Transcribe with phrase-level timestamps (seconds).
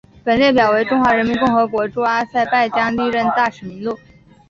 [0.25, 3.99] 本列表为中华人民共和国驻阿塞拜疆历任大使名录。